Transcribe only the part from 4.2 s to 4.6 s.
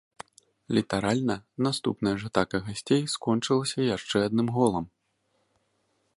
адным